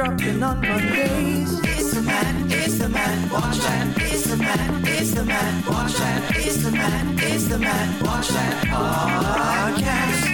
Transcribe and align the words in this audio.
dropping 0.00 0.42
on 0.42 0.58
Mondays. 0.62 1.60
It's 1.62 1.92
the 1.92 2.00
man, 2.00 2.46
it's 2.48 2.78
the 2.78 2.88
man, 2.88 3.28
watch 3.28 3.58
that. 3.58 3.94
It's 3.98 4.30
the 4.30 4.36
man, 4.38 4.82
it's 4.86 5.12
the 5.12 5.24
man, 5.26 5.62
watch 5.66 5.92
that. 5.92 6.36
It's 6.36 6.64
the 6.64 6.70
man, 6.70 7.18
it's 7.18 7.48
the 7.48 7.58
man, 7.58 8.02
watch 8.02 8.28
that 8.28 8.64
podcast. 8.66 10.30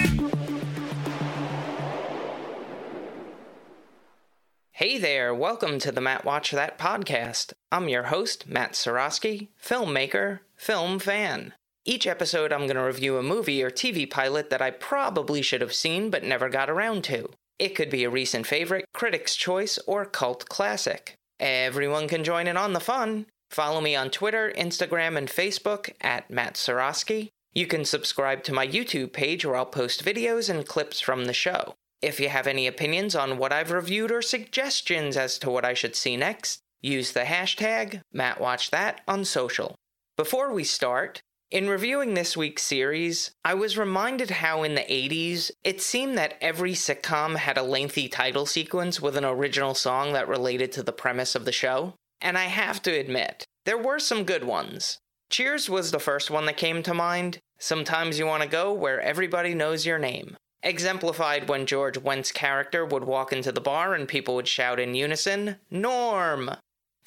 Hey 4.71 4.97
there, 4.97 5.35
welcome 5.35 5.79
to 5.79 5.91
the 5.91 5.99
Matt 5.99 6.23
Watch 6.23 6.51
That 6.51 6.79
podcast. 6.79 7.51
I'm 7.69 7.89
your 7.89 8.03
host, 8.03 8.47
Matt 8.47 8.71
Sorosky, 8.71 9.49
filmmaker, 9.61 10.39
film 10.55 10.97
fan. 10.97 11.53
Each 11.83 12.07
episode, 12.07 12.53
I'm 12.53 12.67
going 12.67 12.77
to 12.77 12.83
review 12.83 13.17
a 13.17 13.23
movie 13.23 13.61
or 13.61 13.69
TV 13.69 14.09
pilot 14.09 14.49
that 14.49 14.61
I 14.61 14.71
probably 14.71 15.41
should 15.41 15.59
have 15.59 15.73
seen 15.73 16.09
but 16.09 16.23
never 16.23 16.47
got 16.47 16.69
around 16.69 17.03
to. 17.05 17.31
It 17.59 17.75
could 17.75 17.89
be 17.89 18.03
a 18.03 18.09
recent 18.09 18.45
favorite, 18.45 18.85
critic's 18.93 19.35
choice, 19.35 19.79
or 19.87 20.05
cult 20.05 20.47
classic. 20.47 21.15
Everyone 21.39 22.07
can 22.07 22.23
join 22.23 22.47
in 22.47 22.57
on 22.57 22.73
the 22.73 22.79
fun. 22.79 23.25
Follow 23.49 23.81
me 23.81 23.95
on 23.95 24.09
Twitter, 24.09 24.51
Instagram, 24.55 25.17
and 25.17 25.27
Facebook 25.27 25.91
at 26.01 26.29
Matt 26.29 26.55
Sorosky. 26.55 27.29
You 27.53 27.65
can 27.65 27.85
subscribe 27.85 28.43
to 28.43 28.53
my 28.53 28.67
YouTube 28.67 29.13
page 29.13 29.45
where 29.45 29.55
I'll 29.55 29.65
post 29.65 30.05
videos 30.05 30.49
and 30.49 30.67
clips 30.67 30.99
from 30.99 31.25
the 31.25 31.33
show. 31.33 31.73
If 32.01 32.19
you 32.19 32.29
have 32.29 32.45
any 32.45 32.67
opinions 32.67 33.15
on 33.15 33.39
what 33.39 33.51
I've 33.51 33.71
reviewed 33.71 34.11
or 34.11 34.21
suggestions 34.21 35.17
as 35.17 35.39
to 35.39 35.49
what 35.49 35.65
I 35.65 35.73
should 35.73 35.95
see 35.95 36.15
next, 36.15 36.59
use 36.81 37.13
the 37.13 37.21
hashtag 37.21 38.01
MattWatchThat 38.15 38.97
on 39.07 39.25
social. 39.25 39.75
Before 40.15 40.53
we 40.53 40.63
start, 40.63 41.21
in 41.49 41.69
reviewing 41.69 42.13
this 42.13 42.35
week's 42.35 42.63
series, 42.63 43.31
I 43.45 43.53
was 43.53 43.77
reminded 43.77 44.29
how 44.29 44.63
in 44.63 44.75
the 44.75 44.81
80s, 44.81 45.51
it 45.63 45.81
seemed 45.81 46.17
that 46.17 46.37
every 46.41 46.73
sitcom 46.73 47.37
had 47.37 47.57
a 47.57 47.63
lengthy 47.63 48.09
title 48.09 48.45
sequence 48.45 49.01
with 49.01 49.15
an 49.15 49.23
original 49.23 49.73
song 49.73 50.11
that 50.13 50.27
related 50.27 50.73
to 50.73 50.83
the 50.83 50.91
premise 50.91 51.35
of 51.35 51.45
the 51.45 51.53
show. 51.53 51.93
And 52.19 52.37
I 52.37 52.45
have 52.45 52.81
to 52.83 52.91
admit, 52.91 53.45
there 53.65 53.77
were 53.77 53.99
some 53.99 54.25
good 54.25 54.43
ones. 54.43 54.97
Cheers 55.29 55.69
was 55.69 55.91
the 55.91 55.99
first 55.99 56.29
one 56.29 56.45
that 56.47 56.57
came 56.57 56.83
to 56.83 56.93
mind. 56.93 57.39
Sometimes 57.59 58.19
you 58.19 58.25
want 58.25 58.43
to 58.43 58.49
go 58.49 58.73
where 58.73 58.99
everybody 58.99 59.53
knows 59.53 59.85
your 59.85 59.99
name. 59.99 60.35
Exemplified 60.63 61.47
when 61.47 61.65
George 61.65 61.97
Wendt's 61.97 62.31
character 62.31 62.85
would 62.85 63.03
walk 63.05 63.31
into 63.31 63.53
the 63.53 63.61
bar 63.61 63.93
and 63.93 64.07
people 64.07 64.35
would 64.35 64.47
shout 64.47 64.79
in 64.79 64.95
unison, 64.95 65.57
Norm! 65.71 66.51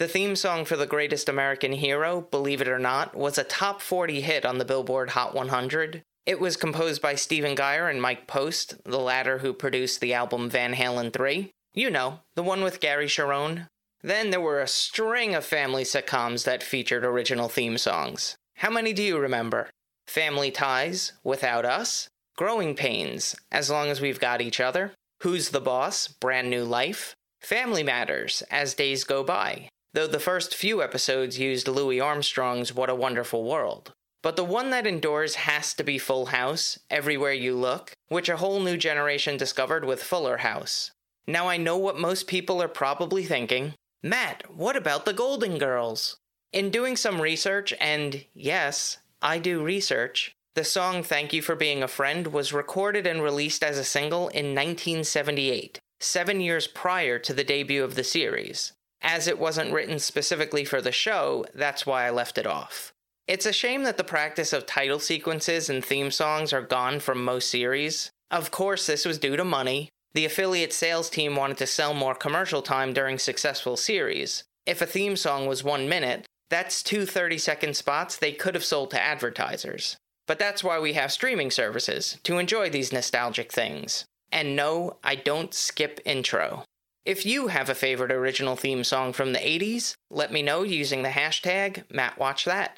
The 0.00 0.08
theme 0.08 0.34
song 0.34 0.64
for 0.64 0.76
The 0.76 0.86
Greatest 0.86 1.28
American 1.28 1.72
Hero, 1.72 2.22
believe 2.22 2.62
it 2.62 2.68
or 2.68 2.78
not, 2.78 3.14
was 3.14 3.36
a 3.36 3.44
top 3.44 3.82
40 3.82 4.22
hit 4.22 4.46
on 4.46 4.56
the 4.56 4.64
Billboard 4.64 5.10
Hot 5.10 5.34
100. 5.34 6.00
It 6.24 6.40
was 6.40 6.56
composed 6.56 7.02
by 7.02 7.16
Stephen 7.16 7.54
Geyer 7.54 7.86
and 7.86 8.00
Mike 8.00 8.26
Post, 8.26 8.82
the 8.86 8.98
latter 8.98 9.40
who 9.40 9.52
produced 9.52 10.00
the 10.00 10.14
album 10.14 10.48
Van 10.48 10.72
Halen 10.72 11.12
3. 11.12 11.50
You 11.74 11.90
know, 11.90 12.20
the 12.34 12.42
one 12.42 12.62
with 12.62 12.80
Gary 12.80 13.08
Cherone. 13.08 13.66
Then 14.02 14.30
there 14.30 14.40
were 14.40 14.62
a 14.62 14.66
string 14.66 15.34
of 15.34 15.44
family 15.44 15.84
sitcoms 15.84 16.44
that 16.44 16.62
featured 16.62 17.04
original 17.04 17.50
theme 17.50 17.76
songs. 17.76 18.36
How 18.56 18.70
many 18.70 18.94
do 18.94 19.02
you 19.02 19.18
remember? 19.18 19.68
Family 20.06 20.50
Ties, 20.50 21.12
Without 21.22 21.66
Us, 21.66 22.08
Growing 22.38 22.74
Pains, 22.74 23.36
As 23.52 23.68
Long 23.68 23.88
as 23.88 24.00
We've 24.00 24.18
Got 24.18 24.40
Each 24.40 24.60
Other, 24.60 24.94
Who's 25.20 25.50
the 25.50 25.60
Boss, 25.60 26.08
Brand 26.08 26.48
New 26.48 26.64
Life, 26.64 27.14
Family 27.42 27.82
Matters, 27.82 28.42
As 28.50 28.72
Days 28.72 29.04
Go 29.04 29.22
By, 29.22 29.68
though 29.92 30.06
the 30.06 30.20
first 30.20 30.55
few 30.55 30.83
episodes 30.83 31.38
used 31.38 31.69
Louis 31.69 32.00
Armstrong's 32.00 32.74
What 32.74 32.91
a 32.91 32.94
Wonderful 32.94 33.44
World. 33.44 33.92
But 34.22 34.36
the 34.36 34.44
one 34.44 34.70
that 34.70 34.86
endures 34.86 35.34
has 35.36 35.72
to 35.74 35.84
be 35.84 35.98
Full 35.98 36.27
House, 36.27 36.78
Everywhere 36.90 37.33
You 37.33 37.56
Look, 37.56 37.92
which 38.08 38.28
a 38.28 38.36
whole 38.36 38.61
new 38.61 38.77
generation 38.77 39.36
discovered 39.36 39.84
with 39.84 40.02
Fuller 40.02 40.39
House. 40.39 40.90
Now 41.27 41.48
I 41.48 41.56
know 41.56 41.77
what 41.77 41.98
most 41.98 42.27
people 42.27 42.62
are 42.62 42.68
probably 42.68 43.24
thinking 43.24 43.74
Matt, 44.02 44.55
what 44.55 44.77
about 44.77 45.05
the 45.05 45.12
Golden 45.12 45.58
Girls? 45.58 46.17
In 46.52 46.70
doing 46.70 46.96
some 46.96 47.20
research, 47.20 47.74
and 47.80 48.24
yes, 48.34 48.98
I 49.20 49.39
do 49.39 49.62
research, 49.62 50.33
the 50.55 50.64
song 50.64 51.02
Thank 51.02 51.33
You 51.33 51.42
for 51.42 51.55
Being 51.55 51.83
a 51.83 51.89
Friend 51.89 52.27
was 52.27 52.52
recorded 52.52 53.07
and 53.07 53.22
released 53.22 53.62
as 53.62 53.78
a 53.78 53.84
single 53.84 54.28
in 54.28 54.55
1978, 54.55 55.78
seven 56.01 56.40
years 56.40 56.67
prior 56.67 57.18
to 57.18 57.33
the 57.33 57.45
debut 57.45 57.84
of 57.84 57.95
the 57.95 58.02
series. 58.02 58.72
As 59.02 59.27
it 59.27 59.38
wasn't 59.38 59.72
written 59.72 59.98
specifically 59.98 60.64
for 60.64 60.83
the 60.83 60.92
show, 60.92 61.46
that's 61.55 61.86
why 61.86 62.06
I 62.06 62.11
left 62.11 62.38
it 62.38 62.46
off. 62.46 62.92
It's 63.27 63.46
a 63.46 63.52
shame 63.52 63.84
that 63.84 63.96
the 63.96 64.05
practice 64.05 64.52
of 64.52 64.66
title 64.66 64.98
sequences 64.98 65.70
and 65.70 65.84
theme 65.84 66.11
songs 66.11 66.52
are 66.52 66.62
gone 66.62 67.00
from 67.00 67.24
most 67.24 67.48
series. 67.48 68.10
Of 68.30 68.50
course, 68.50 68.86
this 68.86 69.05
was 69.05 69.18
due 69.18 69.36
to 69.36 69.44
money. 69.44 69.89
The 70.14 70.24
affiliate 70.24 70.72
sales 70.72 71.08
team 71.08 71.36
wanted 71.36 71.56
to 71.58 71.66
sell 71.66 71.94
more 71.94 72.14
commercial 72.14 72.62
time 72.62 72.92
during 72.92 73.18
successful 73.18 73.77
series. 73.77 74.44
If 74.66 74.83
a 74.83 74.86
theme 74.86 75.16
song 75.16 75.46
was 75.46 75.64
one 75.64 75.89
minute, 75.89 76.27
that's 76.50 76.83
two 76.83 77.06
30 77.06 77.39
second 77.39 77.77
spots 77.77 78.16
they 78.16 78.33
could 78.33 78.55
have 78.55 78.64
sold 78.64 78.90
to 78.90 79.00
advertisers. 79.00 79.96
But 80.27 80.39
that's 80.39 80.64
why 80.64 80.78
we 80.78 80.92
have 80.94 81.12
streaming 81.12 81.50
services, 81.50 82.18
to 82.24 82.39
enjoy 82.39 82.70
these 82.70 82.92
nostalgic 82.92 83.52
things. 83.52 84.05
And 84.33 84.55
no, 84.55 84.98
I 85.02 85.14
don't 85.14 85.55
skip 85.55 86.00
intro. 86.05 86.64
If 87.06 87.24
you 87.24 87.48
have 87.48 87.70
a 87.70 87.74
favorite 87.74 88.12
original 88.12 88.56
theme 88.56 88.84
song 88.84 89.14
from 89.14 89.33
the 89.33 89.38
80s, 89.38 89.94
let 90.11 90.30
me 90.30 90.42
know 90.42 90.62
using 90.62 91.02
the 91.02 91.08
hashtag 91.08 91.84
MattWatchThat. 91.88 92.77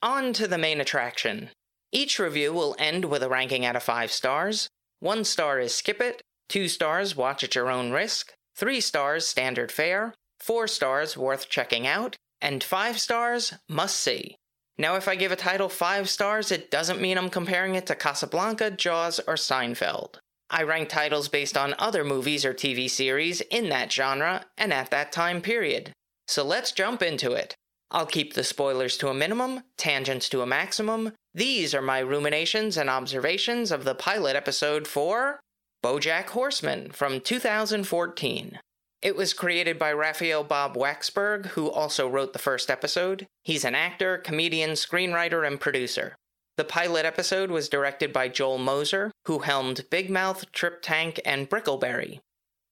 On 0.00 0.32
to 0.32 0.46
the 0.46 0.58
main 0.58 0.80
attraction. 0.80 1.50
Each 1.90 2.20
review 2.20 2.52
will 2.52 2.76
end 2.78 3.06
with 3.06 3.24
a 3.24 3.28
ranking 3.28 3.66
out 3.66 3.74
of 3.74 3.82
5 3.82 4.12
stars. 4.12 4.68
1 5.00 5.24
star 5.24 5.58
is 5.58 5.74
skip 5.74 6.00
it, 6.00 6.22
2 6.48 6.68
stars 6.68 7.16
watch 7.16 7.42
at 7.42 7.56
your 7.56 7.68
own 7.68 7.90
risk, 7.90 8.32
3 8.54 8.80
stars 8.80 9.26
standard 9.26 9.72
fare, 9.72 10.14
4 10.38 10.68
stars 10.68 11.16
worth 11.16 11.48
checking 11.48 11.88
out, 11.88 12.14
and 12.40 12.62
5 12.62 13.00
stars 13.00 13.54
must 13.68 13.96
see. 13.96 14.36
Now, 14.78 14.94
if 14.94 15.08
I 15.08 15.16
give 15.16 15.32
a 15.32 15.36
title 15.36 15.68
5 15.68 16.08
stars, 16.08 16.52
it 16.52 16.70
doesn't 16.70 17.00
mean 17.00 17.18
I'm 17.18 17.30
comparing 17.30 17.74
it 17.74 17.86
to 17.86 17.96
Casablanca, 17.96 18.70
Jaws, 18.70 19.18
or 19.26 19.34
Seinfeld. 19.34 20.18
I 20.52 20.64
rank 20.64 20.90
titles 20.90 21.28
based 21.28 21.56
on 21.56 21.74
other 21.78 22.04
movies 22.04 22.44
or 22.44 22.52
TV 22.52 22.88
series 22.88 23.40
in 23.40 23.70
that 23.70 23.90
genre 23.90 24.44
and 24.58 24.70
at 24.70 24.90
that 24.90 25.10
time 25.10 25.40
period. 25.40 25.92
So 26.28 26.44
let's 26.44 26.72
jump 26.72 27.00
into 27.00 27.32
it. 27.32 27.54
I'll 27.90 28.06
keep 28.06 28.34
the 28.34 28.44
spoilers 28.44 28.98
to 28.98 29.08
a 29.08 29.14
minimum, 29.14 29.62
tangents 29.78 30.28
to 30.28 30.42
a 30.42 30.46
maximum. 30.46 31.12
These 31.34 31.74
are 31.74 31.80
my 31.80 32.00
ruminations 32.00 32.76
and 32.76 32.90
observations 32.90 33.72
of 33.72 33.84
the 33.84 33.94
pilot 33.94 34.36
episode 34.36 34.86
for 34.86 35.40
Bojack 35.82 36.28
Horseman 36.28 36.90
from 36.92 37.20
2014. 37.20 38.58
It 39.00 39.16
was 39.16 39.32
created 39.32 39.78
by 39.78 39.92
Raphael 39.92 40.44
Bob 40.44 40.76
Waksberg, 40.76 41.46
who 41.46 41.70
also 41.70 42.08
wrote 42.08 42.34
the 42.34 42.38
first 42.38 42.70
episode. 42.70 43.26
He's 43.42 43.64
an 43.64 43.74
actor, 43.74 44.18
comedian, 44.18 44.72
screenwriter, 44.72 45.46
and 45.46 45.58
producer. 45.58 46.14
The 46.58 46.64
pilot 46.64 47.06
episode 47.06 47.50
was 47.50 47.70
directed 47.70 48.12
by 48.12 48.28
Joel 48.28 48.58
Moser, 48.58 49.11
who 49.26 49.40
helmed 49.40 49.86
Big 49.90 50.10
Mouth, 50.10 50.50
Trip 50.52 50.82
Tank, 50.82 51.20
and 51.24 51.48
Brickleberry. 51.48 52.20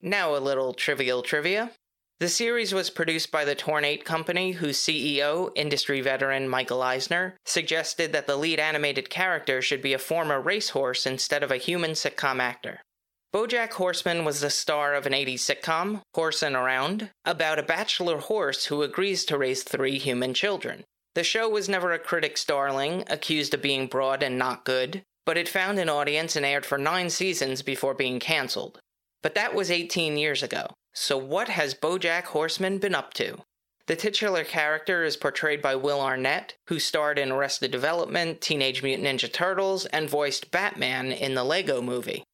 Now 0.03 0.35
a 0.35 0.39
little 0.39 0.75
trivial 0.75 1.23
trivia. 1.23 1.73
The 2.21 2.29
series 2.29 2.75
was 2.75 2.91
produced 2.91 3.31
by 3.33 3.47
the 3.47 3.57
Tornante 3.57 4.05
Company, 4.05 4.53
whose 4.53 4.79
CEO, 4.79 5.51
industry 5.55 6.03
veteran 6.03 6.49
Michael 6.49 6.83
Eisner, 6.83 7.37
suggested 7.47 8.13
that 8.13 8.27
the 8.27 8.37
lead 8.37 8.61
animated 8.61 9.09
character 9.09 9.63
should 9.63 9.81
be 9.81 9.95
a 9.95 9.99
former 9.99 10.39
racehorse 10.39 11.07
instead 11.07 11.43
of 11.43 11.51
a 11.51 11.57
human 11.57 11.93
sitcom 11.93 12.41
actor. 12.41 12.83
Bojack 13.33 13.73
Horseman 13.73 14.25
was 14.25 14.41
the 14.41 14.51
star 14.51 14.93
of 14.95 15.07
an 15.07 15.13
80s 15.13 15.35
sitcom, 15.35 16.03
Horsin' 16.15 16.55
Around, 16.55 17.11
about 17.25 17.59
a 17.59 17.63
bachelor 17.63 18.19
horse 18.19 18.67
who 18.67 18.83
agrees 18.83 19.25
to 19.25 19.39
raise 19.39 19.63
three 19.63 19.99
human 19.99 20.35
children. 20.35 20.85
The 21.15 21.25
show 21.25 21.49
was 21.49 21.69
never 21.69 21.93
a 21.93 21.99
critic's 21.99 22.45
darling, 22.45 23.05
accused 23.09 23.55
of 23.55 23.63
being 23.63 23.87
broad 23.87 24.23
and 24.23 24.37
not 24.37 24.65
good, 24.65 25.05
but 25.31 25.39
it 25.39 25.49
found 25.49 25.79
an 25.79 25.89
audience 25.89 26.35
and 26.35 26.45
aired 26.45 26.67
for 26.67 26.77
nine 26.77 27.09
seasons 27.09 27.63
before 27.63 27.95
being 27.95 28.19
cancelled. 28.19 28.81
But 29.23 29.37
that 29.37 29.55
was 29.55 29.71
18 29.71 30.17
years 30.17 30.43
ago. 30.43 30.67
So 30.93 31.17
what 31.17 31.49
has 31.49 31.73
Bojack 31.73 32.25
Horseman 32.25 32.79
been 32.79 32.97
up 32.97 33.15
to? 33.15 33.39
The 33.87 33.95
titular 33.95 34.43
character 34.43 35.05
is 35.05 35.17
portrayed 35.17 35.63
by 35.63 35.77
Will 35.77 36.01
Arnett, 36.01 36.57
who 36.67 36.81
starred 36.81 37.17
in 37.17 37.31
Arrested 37.31 37.71
Development, 37.71 38.41
Teenage 38.41 38.83
Mutant 38.83 39.07
Ninja 39.07 39.33
Turtles, 39.33 39.87
and 39.87 40.11
voiced 40.11 40.51
Batman 40.51 41.13
in 41.13 41.35
the 41.35 41.45
Lego 41.45 41.81
movie. 41.81 42.25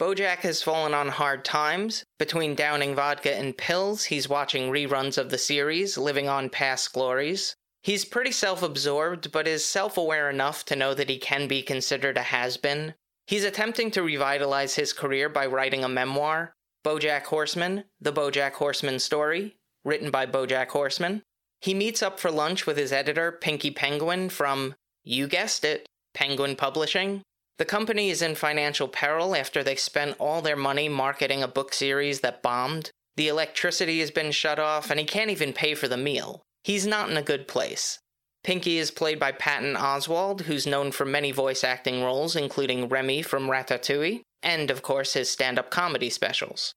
Bojack 0.00 0.38
has 0.38 0.60
fallen 0.60 0.92
on 0.92 1.06
hard 1.06 1.44
times. 1.44 2.02
Between 2.18 2.56
downing 2.56 2.96
vodka 2.96 3.32
and 3.32 3.56
pills, 3.56 4.06
he's 4.06 4.28
watching 4.28 4.72
reruns 4.72 5.18
of 5.18 5.30
the 5.30 5.38
series, 5.38 5.96
living 5.96 6.28
on 6.28 6.50
past 6.50 6.92
glories. 6.92 7.54
He's 7.82 8.04
pretty 8.04 8.32
self 8.32 8.62
absorbed, 8.62 9.32
but 9.32 9.48
is 9.48 9.64
self 9.64 9.96
aware 9.96 10.28
enough 10.28 10.64
to 10.66 10.76
know 10.76 10.92
that 10.94 11.08
he 11.08 11.18
can 11.18 11.48
be 11.48 11.62
considered 11.62 12.18
a 12.18 12.22
has 12.22 12.56
been. 12.56 12.94
He's 13.26 13.44
attempting 13.44 13.90
to 13.92 14.02
revitalize 14.02 14.74
his 14.74 14.92
career 14.92 15.28
by 15.28 15.46
writing 15.46 15.84
a 15.84 15.88
memoir, 15.88 16.52
Bojack 16.84 17.24
Horseman, 17.24 17.84
The 18.00 18.12
Bojack 18.12 18.52
Horseman 18.52 18.98
Story, 18.98 19.56
written 19.84 20.10
by 20.10 20.26
Bojack 20.26 20.68
Horseman. 20.68 21.22
He 21.60 21.74
meets 21.74 22.02
up 22.02 22.18
for 22.18 22.30
lunch 22.30 22.66
with 22.66 22.76
his 22.76 22.92
editor, 22.92 23.32
Pinky 23.32 23.70
Penguin, 23.70 24.30
from, 24.30 24.74
you 25.04 25.28
guessed 25.28 25.64
it, 25.64 25.86
Penguin 26.14 26.56
Publishing. 26.56 27.22
The 27.58 27.66
company 27.66 28.10
is 28.10 28.22
in 28.22 28.34
financial 28.34 28.88
peril 28.88 29.36
after 29.36 29.62
they 29.62 29.76
spent 29.76 30.16
all 30.18 30.40
their 30.40 30.56
money 30.56 30.88
marketing 30.88 31.42
a 31.42 31.48
book 31.48 31.74
series 31.74 32.20
that 32.20 32.42
bombed. 32.42 32.90
The 33.16 33.28
electricity 33.28 34.00
has 34.00 34.10
been 34.10 34.32
shut 34.32 34.58
off, 34.58 34.90
and 34.90 34.98
he 34.98 35.04
can't 35.04 35.30
even 35.30 35.52
pay 35.52 35.74
for 35.74 35.86
the 35.86 35.98
meal. 35.98 36.42
He's 36.62 36.86
not 36.86 37.10
in 37.10 37.16
a 37.16 37.22
good 37.22 37.48
place. 37.48 37.98
Pinky 38.42 38.78
is 38.78 38.90
played 38.90 39.18
by 39.18 39.32
Patton 39.32 39.74
Oswalt, 39.74 40.42
who's 40.42 40.66
known 40.66 40.92
for 40.92 41.04
many 41.04 41.30
voice 41.30 41.62
acting 41.62 42.02
roles, 42.02 42.36
including 42.36 42.88
Remy 42.88 43.22
from 43.22 43.48
Ratatouille, 43.48 44.22
and 44.42 44.70
of 44.70 44.82
course 44.82 45.12
his 45.12 45.30
stand 45.30 45.58
up 45.58 45.70
comedy 45.70 46.08
specials. 46.08 46.72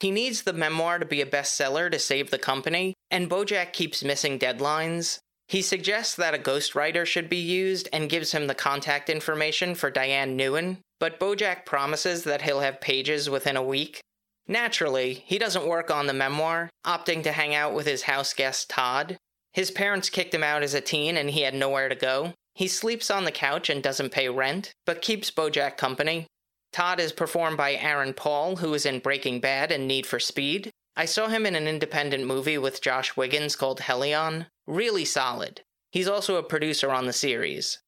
He 0.00 0.10
needs 0.10 0.42
the 0.42 0.52
memoir 0.52 0.98
to 0.98 1.06
be 1.06 1.20
a 1.20 1.26
bestseller 1.26 1.90
to 1.90 1.98
save 1.98 2.30
the 2.30 2.38
company, 2.38 2.94
and 3.10 3.30
Bojack 3.30 3.72
keeps 3.72 4.02
missing 4.02 4.38
deadlines. 4.38 5.18
He 5.46 5.62
suggests 5.62 6.16
that 6.16 6.34
a 6.34 6.38
ghostwriter 6.38 7.06
should 7.06 7.28
be 7.28 7.36
used 7.36 7.88
and 7.92 8.10
gives 8.10 8.32
him 8.32 8.46
the 8.46 8.54
contact 8.54 9.08
information 9.08 9.74
for 9.74 9.90
Diane 9.90 10.36
Nguyen, 10.36 10.78
but 10.98 11.20
Bojack 11.20 11.64
promises 11.64 12.24
that 12.24 12.42
he'll 12.42 12.60
have 12.60 12.80
pages 12.80 13.30
within 13.30 13.56
a 13.56 13.62
week. 13.62 14.00
Naturally, 14.48 15.22
he 15.26 15.38
doesn't 15.38 15.66
work 15.66 15.90
on 15.90 16.06
the 16.06 16.12
memoir, 16.12 16.70
opting 16.84 17.22
to 17.22 17.32
hang 17.32 17.54
out 17.54 17.72
with 17.72 17.86
his 17.86 18.02
house 18.02 18.34
guest 18.34 18.68
Todd. 18.68 19.16
His 19.54 19.70
parents 19.70 20.10
kicked 20.10 20.34
him 20.34 20.44
out 20.44 20.62
as 20.62 20.74
a 20.74 20.80
teen 20.80 21.16
and 21.16 21.30
he 21.30 21.42
had 21.42 21.54
nowhere 21.54 21.88
to 21.88 21.94
go. 21.94 22.34
He 22.54 22.68
sleeps 22.68 23.10
on 23.10 23.24
the 23.24 23.32
couch 23.32 23.70
and 23.70 23.82
doesn't 23.82 24.12
pay 24.12 24.28
rent, 24.28 24.72
but 24.84 25.00
keeps 25.00 25.30
Bojack 25.30 25.76
company. 25.76 26.26
Todd 26.72 27.00
is 27.00 27.12
performed 27.12 27.56
by 27.56 27.74
Aaron 27.74 28.14
Paul, 28.14 28.56
who 28.56 28.74
is 28.74 28.84
in 28.84 28.98
Breaking 28.98 29.40
Bad 29.40 29.70
and 29.70 29.86
Need 29.86 30.06
for 30.06 30.18
Speed. 30.18 30.70
I 30.96 31.04
saw 31.04 31.28
him 31.28 31.46
in 31.46 31.54
an 31.54 31.68
independent 31.68 32.26
movie 32.26 32.58
with 32.58 32.82
Josh 32.82 33.16
Wiggins 33.16 33.56
called 33.56 33.80
Hellion. 33.80 34.46
Really 34.66 35.04
solid. 35.04 35.62
He's 35.92 36.08
also 36.08 36.36
a 36.36 36.42
producer 36.42 36.90
on 36.90 37.06
the 37.06 37.12
series. 37.12 37.78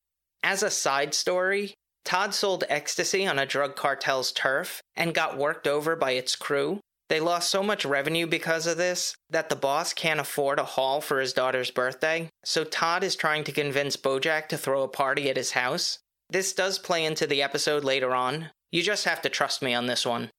As 0.42 0.62
a 0.62 0.70
side 0.70 1.14
story, 1.14 1.74
Todd 2.04 2.34
sold 2.34 2.62
ecstasy 2.68 3.26
on 3.26 3.40
a 3.40 3.46
drug 3.46 3.74
cartel's 3.74 4.30
turf 4.30 4.80
and 4.94 5.14
got 5.14 5.36
worked 5.36 5.66
over 5.66 5.96
by 5.96 6.12
its 6.12 6.36
crew. 6.36 6.78
They 7.08 7.20
lost 7.20 7.50
so 7.50 7.62
much 7.62 7.84
revenue 7.84 8.26
because 8.26 8.66
of 8.66 8.78
this 8.78 9.14
that 9.30 9.48
the 9.48 9.56
boss 9.56 9.92
can't 9.92 10.20
afford 10.20 10.58
a 10.58 10.64
hall 10.64 11.00
for 11.00 11.20
his 11.20 11.32
daughter's 11.32 11.70
birthday, 11.70 12.30
so 12.44 12.64
Todd 12.64 13.04
is 13.04 13.14
trying 13.14 13.44
to 13.44 13.52
convince 13.52 13.96
Bojack 13.96 14.48
to 14.48 14.58
throw 14.58 14.82
a 14.82 14.88
party 14.88 15.30
at 15.30 15.36
his 15.36 15.52
house. 15.52 16.00
This 16.28 16.52
does 16.52 16.78
play 16.78 17.04
into 17.04 17.26
the 17.26 17.42
episode 17.42 17.84
later 17.84 18.14
on. 18.14 18.50
You 18.72 18.82
just 18.82 19.04
have 19.04 19.22
to 19.22 19.28
trust 19.28 19.62
me 19.62 19.72
on 19.72 19.86
this 19.86 20.04
one. 20.04 20.30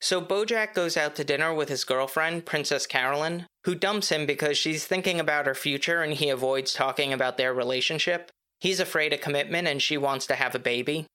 So 0.00 0.20
Bojack 0.20 0.74
goes 0.74 0.96
out 0.96 1.14
to 1.16 1.24
dinner 1.24 1.54
with 1.54 1.68
his 1.68 1.84
girlfriend, 1.84 2.46
Princess 2.46 2.86
Carolyn, 2.86 3.46
who 3.64 3.74
dumps 3.74 4.10
him 4.10 4.26
because 4.26 4.58
she's 4.58 4.86
thinking 4.86 5.20
about 5.20 5.46
her 5.46 5.54
future 5.54 6.02
and 6.02 6.14
he 6.14 6.28
avoids 6.28 6.72
talking 6.72 7.12
about 7.12 7.36
their 7.36 7.54
relationship. 7.54 8.30
He's 8.60 8.80
afraid 8.80 9.12
of 9.12 9.20
commitment 9.20 9.68
and 9.68 9.80
she 9.80 9.96
wants 9.96 10.26
to 10.26 10.34
have 10.34 10.54
a 10.54 10.58
baby. 10.58 11.06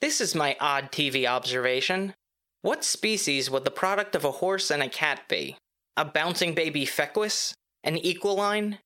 This 0.00 0.20
is 0.20 0.34
my 0.34 0.56
odd 0.60 0.90
TV 0.90 1.26
observation. 1.26 2.14
What 2.62 2.84
species 2.84 3.50
would 3.50 3.64
the 3.64 3.70
product 3.70 4.14
of 4.14 4.24
a 4.24 4.30
horse 4.30 4.70
and 4.70 4.82
a 4.82 4.88
cat 4.88 5.28
be? 5.28 5.56
A 5.96 6.04
bouncing 6.04 6.54
baby 6.54 6.86
Fecus? 6.86 7.54
An 7.84 7.98
equiline? 7.98 8.78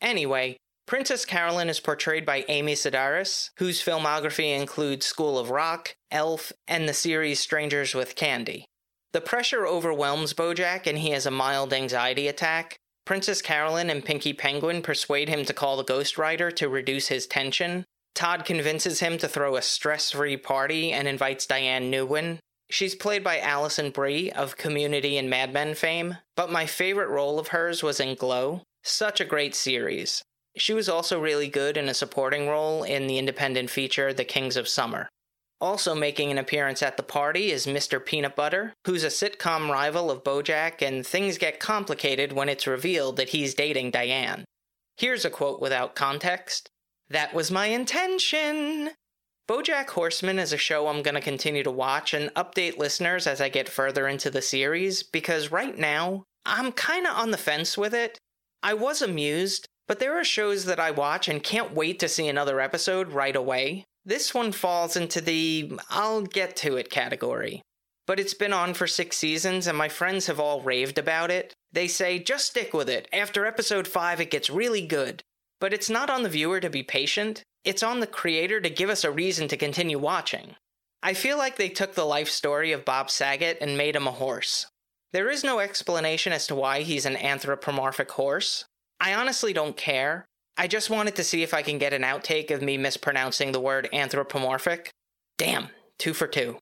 Anyway, 0.00 0.56
Princess 0.86 1.24
Carolyn 1.24 1.68
is 1.68 1.80
portrayed 1.80 2.26
by 2.26 2.44
Amy 2.48 2.74
Sedaris, 2.74 3.50
whose 3.58 3.82
filmography 3.82 4.58
includes 4.58 5.06
School 5.06 5.38
of 5.38 5.50
Rock, 5.50 5.94
Elf, 6.10 6.52
and 6.68 6.88
the 6.88 6.92
series 6.92 7.40
Strangers 7.40 7.94
with 7.94 8.16
Candy. 8.16 8.66
The 9.12 9.20
pressure 9.20 9.66
overwhelms 9.66 10.34
Bojack 10.34 10.86
and 10.86 10.98
he 10.98 11.10
has 11.10 11.24
a 11.24 11.30
mild 11.30 11.72
anxiety 11.72 12.28
attack. 12.28 12.76
Princess 13.06 13.40
Carolyn 13.40 13.90
and 13.90 14.04
Pinky 14.04 14.32
Penguin 14.32 14.82
persuade 14.82 15.28
him 15.28 15.44
to 15.44 15.54
call 15.54 15.76
the 15.76 15.84
ghostwriter 15.84 16.54
to 16.56 16.68
reduce 16.68 17.08
his 17.08 17.26
tension, 17.26 17.84
Todd 18.14 18.44
convinces 18.44 19.00
him 19.00 19.18
to 19.18 19.28
throw 19.28 19.56
a 19.56 19.62
stress 19.62 20.10
free 20.12 20.36
party 20.36 20.92
and 20.92 21.08
invites 21.08 21.46
Diane 21.46 21.90
Nguyen. 21.90 22.38
She's 22.70 22.94
played 22.94 23.22
by 23.22 23.38
Alison 23.38 23.90
Brie 23.90 24.30
of 24.30 24.56
Community 24.56 25.16
and 25.18 25.28
Mad 25.28 25.52
Men 25.52 25.74
fame, 25.74 26.16
but 26.36 26.50
my 26.50 26.66
favorite 26.66 27.08
role 27.08 27.38
of 27.38 27.48
hers 27.48 27.82
was 27.82 28.00
in 28.00 28.14
Glow. 28.14 28.62
Such 28.82 29.20
a 29.20 29.24
great 29.24 29.54
series. 29.54 30.22
She 30.56 30.72
was 30.72 30.88
also 30.88 31.20
really 31.20 31.48
good 31.48 31.76
in 31.76 31.88
a 31.88 31.94
supporting 31.94 32.48
role 32.48 32.84
in 32.84 33.06
the 33.06 33.18
independent 33.18 33.70
feature 33.70 34.12
The 34.12 34.24
Kings 34.24 34.56
of 34.56 34.68
Summer. 34.68 35.08
Also 35.60 35.94
making 35.94 36.30
an 36.30 36.38
appearance 36.38 36.82
at 36.82 36.96
the 36.96 37.02
party 37.02 37.50
is 37.50 37.66
Mr. 37.66 38.04
Peanut 38.04 38.36
Butter, 38.36 38.74
who's 38.84 39.04
a 39.04 39.08
sitcom 39.08 39.70
rival 39.70 40.10
of 40.10 40.22
Bojack, 40.22 40.82
and 40.82 41.06
things 41.06 41.38
get 41.38 41.60
complicated 41.60 42.32
when 42.32 42.48
it's 42.48 42.66
revealed 42.66 43.16
that 43.16 43.30
he's 43.30 43.54
dating 43.54 43.90
Diane. 43.90 44.44
Here's 44.96 45.24
a 45.24 45.30
quote 45.30 45.60
without 45.60 45.94
context 45.94 46.68
that 47.08 47.34
was 47.34 47.50
my 47.50 47.66
intention. 47.66 48.90
Bojack 49.46 49.90
Horseman 49.90 50.38
is 50.38 50.54
a 50.54 50.56
show 50.56 50.88
I'm 50.88 51.02
going 51.02 51.16
to 51.16 51.20
continue 51.20 51.62
to 51.64 51.70
watch 51.70 52.14
and 52.14 52.32
update 52.32 52.78
listeners 52.78 53.26
as 53.26 53.42
I 53.42 53.50
get 53.50 53.68
further 53.68 54.08
into 54.08 54.30
the 54.30 54.40
series 54.40 55.02
because 55.02 55.52
right 55.52 55.76
now, 55.76 56.24
I'm 56.46 56.72
kind 56.72 57.06
of 57.06 57.14
on 57.14 57.30
the 57.30 57.36
fence 57.36 57.76
with 57.76 57.92
it. 57.92 58.16
I 58.62 58.72
was 58.72 59.02
amused, 59.02 59.66
but 59.86 59.98
there 59.98 60.18
are 60.18 60.24
shows 60.24 60.64
that 60.64 60.80
I 60.80 60.92
watch 60.92 61.28
and 61.28 61.42
can't 61.42 61.74
wait 61.74 61.98
to 61.98 62.08
see 62.08 62.26
another 62.26 62.58
episode 62.58 63.12
right 63.12 63.36
away. 63.36 63.84
This 64.06 64.32
one 64.32 64.50
falls 64.50 64.96
into 64.96 65.20
the 65.20 65.78
I'll 65.90 66.22
get 66.22 66.56
to 66.56 66.76
it 66.76 66.88
category. 66.88 67.60
But 68.06 68.18
it's 68.18 68.34
been 68.34 68.54
on 68.54 68.72
for 68.72 68.86
six 68.86 69.18
seasons 69.18 69.66
and 69.66 69.76
my 69.76 69.90
friends 69.90 70.26
have 70.26 70.40
all 70.40 70.62
raved 70.62 70.96
about 70.96 71.30
it. 71.30 71.52
They 71.70 71.88
say, 71.88 72.18
just 72.18 72.46
stick 72.46 72.72
with 72.72 72.88
it. 72.88 73.08
After 73.12 73.44
episode 73.44 73.88
5, 73.88 74.22
it 74.22 74.30
gets 74.30 74.48
really 74.48 74.86
good. 74.86 75.20
But 75.60 75.74
it's 75.74 75.90
not 75.90 76.08
on 76.08 76.22
the 76.22 76.30
viewer 76.30 76.60
to 76.60 76.70
be 76.70 76.82
patient, 76.82 77.42
it's 77.64 77.82
on 77.82 78.00
the 78.00 78.06
creator 78.06 78.60
to 78.60 78.70
give 78.70 78.90
us 78.90 79.04
a 79.04 79.10
reason 79.10 79.48
to 79.48 79.56
continue 79.56 79.98
watching. 79.98 80.56
I 81.02 81.14
feel 81.14 81.36
like 81.36 81.56
they 81.56 81.68
took 81.68 81.94
the 81.94 82.04
life 82.04 82.28
story 82.28 82.72
of 82.72 82.84
Bob 82.84 83.10
Saget 83.10 83.58
and 83.60 83.76
made 83.76 83.96
him 83.96 84.06
a 84.06 84.12
horse. 84.12 84.66
There 85.12 85.30
is 85.30 85.44
no 85.44 85.60
explanation 85.60 86.32
as 86.32 86.46
to 86.48 86.54
why 86.54 86.80
he's 86.80 87.06
an 87.06 87.16
anthropomorphic 87.16 88.10
horse. 88.10 88.64
I 89.00 89.14
honestly 89.14 89.52
don't 89.52 89.76
care. 89.76 90.24
I 90.56 90.66
just 90.66 90.90
wanted 90.90 91.14
to 91.16 91.24
see 91.24 91.42
if 91.42 91.52
I 91.52 91.62
can 91.62 91.78
get 91.78 91.92
an 91.92 92.02
outtake 92.02 92.50
of 92.50 92.62
me 92.62 92.78
mispronouncing 92.78 93.52
the 93.52 93.60
word 93.60 93.88
anthropomorphic. 93.92 94.90
Damn, 95.36 95.68
two 95.98 96.14
for 96.14 96.26
two. 96.26 96.58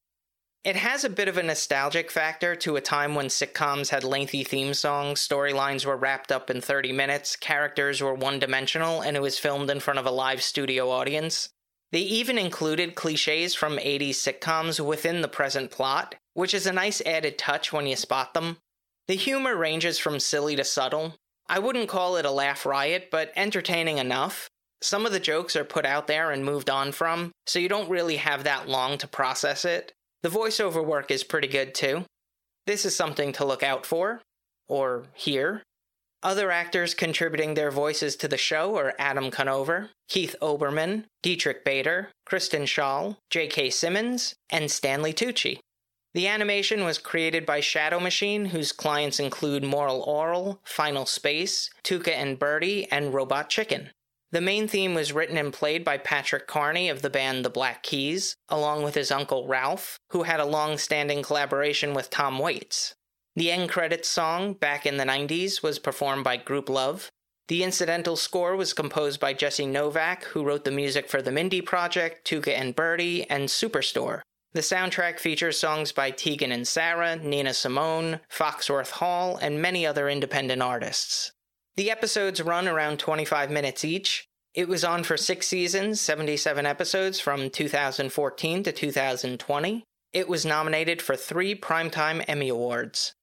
It 0.65 0.77
has 0.77 1.03
a 1.03 1.11
bit 1.11 1.27
of 1.27 1.37
a 1.37 1.43
nostalgic 1.43 2.09
factor 2.09 2.55
to 2.55 2.77
a 2.77 2.81
time 2.81 3.17
when 3.17 3.27
sitcoms 3.27 3.89
had 3.89 4.05
lengthy 4.05 4.45
theme 4.45 4.75
songs, 4.75 5.27
storylines 5.27 5.85
were 5.85 5.97
wrapped 5.97 6.31
up 6.31 6.51
in 6.51 6.61
30 6.61 6.93
minutes, 6.93 7.35
characters 7.35 8.01
were 8.01 8.15
one 8.15 8.39
dimensional, 8.39 9.01
and 9.01 9.17
it 9.17 9.23
was 9.23 9.41
filmed 9.41 9.71
in 9.71 9.81
front 9.81 9.99
of 9.99 10.07
a 10.07 10.13
live 10.13 10.41
studio 10.41 10.89
audience. 10.89 11.49
They 11.91 12.03
even 12.03 12.39
included 12.39 12.95
cliches 12.95 13.57
from 13.57 13.77
80s 13.77 14.11
sitcoms 14.11 14.79
within 14.79 15.21
the 15.21 15.27
present 15.27 15.73
plot, 15.73 16.15
which 16.35 16.55
is 16.55 16.65
a 16.65 16.73
nice 16.73 17.03
added 17.05 17.39
touch 17.39 17.73
when 17.73 17.89
you 17.89 17.97
spot 17.97 18.33
them. 18.33 18.59
The 19.09 19.15
humor 19.15 19.57
ranges 19.57 19.99
from 19.99 20.21
silly 20.21 20.55
to 20.55 20.63
subtle. 20.63 21.17
I 21.49 21.59
wouldn't 21.59 21.89
call 21.89 22.17
it 22.17 22.25
a 22.25 22.31
laugh 22.31 22.65
riot, 22.65 23.09
but 23.11 23.33
entertaining 23.35 23.99
enough. 23.99 24.49
Some 24.81 25.07
of 25.07 25.13
the 25.13 25.21
jokes 25.21 25.57
are 25.57 25.65
put 25.65 25.85
out 25.85 26.07
there 26.07 26.31
and 26.31 26.45
moved 26.45 26.71
on 26.71 26.93
from, 26.93 27.33
so 27.49 27.59
you 27.59 27.69
don't 27.69 27.91
really 27.91 28.17
have 28.17 28.45
that 28.45 28.69
long 28.69 28.97
to 28.99 29.09
process 29.09 29.65
it. 29.65 29.93
The 30.23 30.29
voiceover 30.29 30.85
work 30.85 31.11
is 31.11 31.25
pretty 31.25 31.49
good 31.49 31.75
too. 31.75 32.05
This 32.67 32.85
is 32.85 32.95
something 32.95 33.33
to 33.33 33.45
look 33.45 33.63
out 33.63 33.85
for, 33.85 34.23
or 34.69 35.05
hear. 35.15 35.63
Other 36.23 36.53
actors 36.53 36.95
contributing 36.95 37.55
their 37.55 37.73
voices 37.73 38.15
to 38.17 38.29
the 38.29 38.37
show 38.37 38.77
are 38.77 38.95
Adam 38.99 39.33
Conover, 39.33 39.91
Keith 40.09 40.37
Olbermann, 40.41 41.05
Diedrich 41.25 41.65
Bader, 41.65 42.11
Kristen 42.25 42.63
Schaal, 42.63 43.17
J.K. 43.31 43.71
Simmons, 43.71 44.35
and 44.49 44.71
Stanley 44.71 45.13
Tucci. 45.13 45.59
The 46.15 46.29
animation 46.29 46.85
was 46.85 46.99
created 46.99 47.45
by 47.45 47.59
Shadow 47.61 47.99
Machine, 47.99 48.47
whose 48.47 48.71
clients 48.71 49.19
include 49.19 49.65
Moral 49.65 50.05
Orel, 50.05 50.59
Final 50.63 51.07
Space, 51.07 51.71
Tuca 51.83 52.13
and 52.13 52.39
Bertie, 52.39 52.87
and 52.93 53.13
Robot 53.13 53.49
Chicken. 53.49 53.91
The 54.33 54.41
main 54.41 54.67
theme 54.67 54.95
was 54.95 55.13
written 55.13 55.37
and 55.37 55.53
played 55.53 55.85
by 55.85 55.99
Patrick 55.99 56.47
Carney 56.47 56.89
of 56.89 57.03
the 57.03 57.11
band 57.11 57.45
The 57.45 57.51
Black 57.51 57.83
Keys, 57.83 58.35
along 58.49 58.83
with 58.83 58.95
his 58.95 59.11
uncle 59.11 59.47
Ralph, 59.47 59.99
who 60.09 60.23
had 60.23 60.41
a 60.41 60.47
long 60.47 60.79
standing 60.79 61.23
collaboration 61.23 61.93
with 61.93 62.09
Tom 62.09 62.39
Waits. 62.39 62.95
The 63.37 63.51
end 63.51 63.69
credits 63.69 64.09
song, 64.09 64.55
back 64.55 64.87
in 64.87 64.97
the 64.97 65.05
90s, 65.05 65.63
was 65.63 65.79
performed 65.79 66.25
by 66.25 66.39
Grouplove. 66.39 67.09
The 67.49 67.63
incidental 67.63 68.17
score 68.17 68.57
was 68.57 68.73
composed 68.73 69.21
by 69.21 69.35
Jesse 69.35 69.67
Novak, 69.67 70.25
who 70.25 70.45
wrote 70.45 70.65
the 70.65 70.71
music 70.71 71.11
for 71.11 71.21
The 71.21 71.33
Mindy 71.33 71.61
Project, 71.61 72.27
Tuca 72.27 72.59
and 72.59 72.75
Bertie, 72.75 73.29
and 73.29 73.51
Superstore. 73.51 74.23
The 74.55 74.61
soundtrack 74.61 75.19
features 75.19 75.59
songs 75.59 75.93
by 75.93 76.11
Tegan 76.11 76.53
and 76.53 76.67
Sara, 76.67 77.17
Nina 77.17 77.53
Simone, 77.53 78.21
Foxworth 78.31 78.93
Hall, 78.93 79.37
and 79.37 79.61
many 79.61 79.87
other 79.87 80.09
independent 80.09 80.63
artists. 80.63 81.33
The 81.77 81.91
episodes 81.91 82.43
run 82.43 82.69
around 82.69 82.99
25 82.99 83.51
minutes 83.51 83.85
each. 83.85 84.27
It 84.55 84.69
was 84.69 84.85
on 84.85 85.05
for 85.05 85.17
six 85.17 85.49
seasons, 85.49 86.03
77 86.03 86.67
episodes 86.67 87.19
from 87.19 87.49
2014 87.49 88.63
to 88.65 88.73
2020. 88.73 89.85
It 90.13 90.29
was 90.29 90.45
nominated 90.45 91.01
for 91.01 91.17
three 91.17 91.55
Primetime 91.55 92.23
Emmy 92.29 92.51
Awards. 92.51 93.15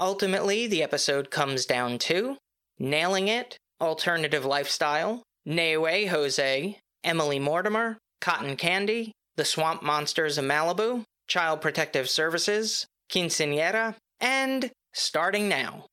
Ultimately, 0.00 0.66
the 0.66 0.82
episode 0.82 1.30
comes 1.30 1.64
down 1.64 1.98
to 1.98 2.36
Nailing 2.80 3.28
It, 3.28 3.56
Alternative 3.80 4.44
Lifestyle, 4.44 5.22
Neue 5.46 6.08
Jose, 6.08 6.76
Emily 7.04 7.38
Mortimer, 7.38 7.98
Cotton 8.20 8.56
Candy, 8.56 9.12
The 9.36 9.44
Swamp 9.44 9.84
Monsters 9.84 10.38
of 10.38 10.44
Malibu, 10.44 11.04
Child 11.28 11.60
Protective 11.60 12.10
Services, 12.10 12.84
Quinceañera, 13.08 13.94
and 14.20 14.72
Starting 14.92 15.48
Now. 15.48 15.86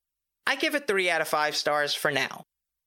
I 0.50 0.56
give 0.56 0.74
it 0.74 0.88
3 0.88 1.08
out 1.08 1.20
of 1.20 1.28
5 1.28 1.54
stars 1.54 1.94
for 1.94 2.10
now. 2.10 2.42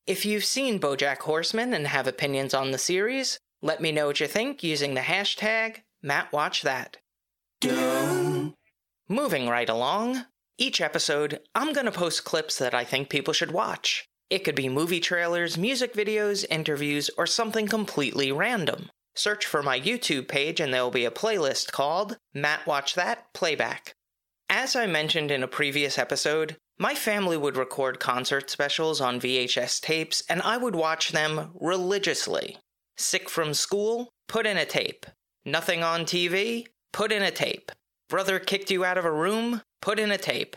If 0.05 0.25
you've 0.25 0.43
seen 0.43 0.81
Bojack 0.81 1.19
Horseman 1.19 1.73
and 1.73 1.87
have 1.87 2.07
opinions 2.07 2.53
on 2.53 2.71
the 2.71 2.77
series, 2.77 3.39
let 3.61 3.79
me 3.79 3.93
know 3.93 4.07
what 4.07 4.19
you 4.19 4.27
think 4.27 4.63
using 4.63 4.95
the 4.95 4.99
hashtag 4.99 5.77
MattWatchThat. 6.03 6.95
Moving 9.07 9.47
right 9.47 9.69
along, 9.69 10.25
each 10.57 10.81
episode, 10.81 11.39
I'm 11.55 11.71
going 11.71 11.85
to 11.85 11.91
post 11.93 12.25
clips 12.25 12.57
that 12.57 12.73
I 12.73 12.83
think 12.83 13.07
people 13.07 13.33
should 13.33 13.51
watch. 13.51 14.05
It 14.29 14.43
could 14.43 14.55
be 14.55 14.67
movie 14.67 14.99
trailers, 14.99 15.57
music 15.57 15.93
videos, 15.93 16.45
interviews, 16.49 17.09
or 17.17 17.25
something 17.25 17.69
completely 17.69 18.29
random. 18.29 18.89
Search 19.15 19.45
for 19.45 19.63
my 19.63 19.79
YouTube 19.79 20.27
page 20.27 20.59
and 20.59 20.73
there 20.73 20.83
will 20.83 20.91
be 20.91 21.05
a 21.05 21.11
playlist 21.11 21.71
called 21.71 22.17
Matt 22.33 22.67
Watch 22.67 22.93
That 22.95 23.33
Playback. 23.33 23.93
As 24.49 24.75
I 24.75 24.85
mentioned 24.85 25.31
in 25.31 25.43
a 25.43 25.47
previous 25.47 25.97
episode, 25.97 26.57
my 26.79 26.95
family 26.95 27.37
would 27.37 27.55
record 27.55 27.99
concert 27.99 28.49
specials 28.49 28.99
on 28.99 29.19
VHS 29.19 29.79
tapes 29.79 30.23
and 30.27 30.41
I 30.41 30.57
would 30.57 30.75
watch 30.75 31.11
them 31.11 31.51
religiously. 31.59 32.57
Sick 32.97 33.29
from 33.29 33.53
school? 33.53 34.09
Put 34.27 34.45
in 34.45 34.57
a 34.57 34.65
tape. 34.65 35.05
Nothing 35.45 35.83
on 35.83 36.05
TV? 36.05 36.67
Put 36.91 37.11
in 37.11 37.21
a 37.21 37.31
tape. 37.31 37.71
Brother 38.09 38.39
kicked 38.39 38.71
you 38.71 38.83
out 38.83 38.97
of 38.97 39.05
a 39.05 39.11
room? 39.11 39.61
Put 39.81 39.99
in 39.99 40.11
a 40.11 40.17
tape. 40.17 40.55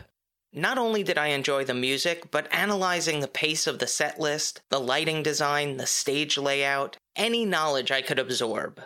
Not 0.53 0.79
only 0.79 1.03
did 1.03 1.19
I 1.19 1.29
enjoy 1.29 1.65
the 1.65 1.75
music, 1.75 2.31
but 2.31 2.53
analyzing 2.53 3.21
the 3.21 3.29
pace 3.29 3.67
of 3.67 3.79
the 3.79 3.87
set 3.87 4.19
list, 4.19 4.63
the 4.71 4.81
lighting 4.81 5.23
design, 5.23 5.77
the 5.77 5.87
stage 5.87 6.39
layout, 6.39 6.97
any 7.15 7.45
knowledge 7.45 7.91
I 7.91 8.01
could 8.01 8.19
absorb. 8.19 8.81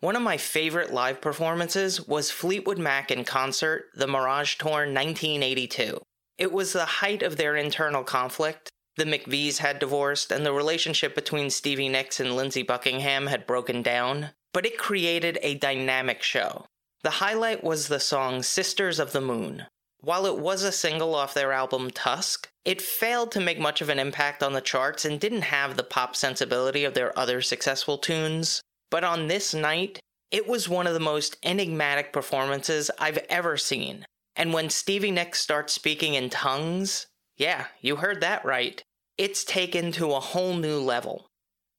One 0.00 0.16
of 0.16 0.22
my 0.22 0.36
favorite 0.36 0.92
live 0.92 1.20
performances 1.20 2.08
was 2.08 2.32
Fleetwood 2.32 2.78
Mac 2.78 3.12
in 3.12 3.24
concert, 3.24 3.84
the 3.94 4.08
Mirage 4.08 4.56
Tour 4.56 4.86
1982. 4.86 6.00
It 6.42 6.50
was 6.50 6.72
the 6.72 6.84
height 6.84 7.22
of 7.22 7.36
their 7.36 7.54
internal 7.54 8.02
conflict. 8.02 8.68
The 8.96 9.04
McVies 9.04 9.58
had 9.58 9.78
divorced, 9.78 10.32
and 10.32 10.44
the 10.44 10.52
relationship 10.52 11.14
between 11.14 11.50
Stevie 11.50 11.88
Nicks 11.88 12.18
and 12.18 12.34
Lindsey 12.34 12.64
Buckingham 12.64 13.28
had 13.28 13.46
broken 13.46 13.80
down, 13.80 14.30
but 14.52 14.66
it 14.66 14.76
created 14.76 15.38
a 15.40 15.54
dynamic 15.54 16.20
show. 16.20 16.66
The 17.04 17.10
highlight 17.10 17.62
was 17.62 17.86
the 17.86 18.00
song 18.00 18.42
Sisters 18.42 18.98
of 18.98 19.12
the 19.12 19.20
Moon. 19.20 19.66
While 20.00 20.26
it 20.26 20.36
was 20.36 20.64
a 20.64 20.72
single 20.72 21.14
off 21.14 21.32
their 21.32 21.52
album 21.52 21.92
Tusk, 21.92 22.48
it 22.64 22.82
failed 22.82 23.30
to 23.30 23.40
make 23.40 23.60
much 23.60 23.80
of 23.80 23.88
an 23.88 24.00
impact 24.00 24.42
on 24.42 24.52
the 24.52 24.60
charts 24.60 25.04
and 25.04 25.20
didn't 25.20 25.42
have 25.42 25.76
the 25.76 25.84
pop 25.84 26.16
sensibility 26.16 26.82
of 26.82 26.94
their 26.94 27.16
other 27.16 27.40
successful 27.40 27.98
tunes. 27.98 28.60
But 28.90 29.04
on 29.04 29.28
this 29.28 29.54
night, 29.54 30.00
it 30.32 30.48
was 30.48 30.68
one 30.68 30.88
of 30.88 30.94
the 30.94 30.98
most 30.98 31.36
enigmatic 31.44 32.12
performances 32.12 32.90
I've 32.98 33.24
ever 33.28 33.56
seen. 33.56 34.04
And 34.36 34.52
when 34.52 34.70
Stevie 34.70 35.10
Nicks 35.10 35.40
starts 35.40 35.72
speaking 35.72 36.14
in 36.14 36.30
tongues, 36.30 37.06
yeah, 37.36 37.66
you 37.80 37.96
heard 37.96 38.20
that 38.20 38.44
right, 38.44 38.82
it's 39.18 39.44
taken 39.44 39.92
to 39.92 40.12
a 40.12 40.20
whole 40.20 40.54
new 40.54 40.78
level. 40.78 41.28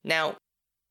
Now, 0.04 0.38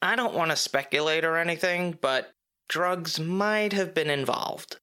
I 0.01 0.17
don't 0.17 0.35
want 0.35 0.51
to 0.51 0.57
speculate 0.57 1.25
or 1.25 1.37
anything, 1.37 1.97
but 2.01 2.33
drugs 2.69 3.21
might 3.21 3.73
have 3.73 3.95
been 3.95 4.11
involved. 4.11 4.79